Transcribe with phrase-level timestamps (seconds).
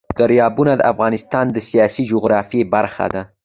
[0.19, 3.21] دریابونه د افغانستان د سیاسي جغرافیه برخه ده.